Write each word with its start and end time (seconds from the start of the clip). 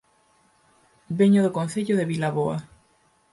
Veño 1.19 1.41
do 1.43 1.55
Concello 1.57 1.95
de 1.99 2.07
Vilaboa 2.11 2.57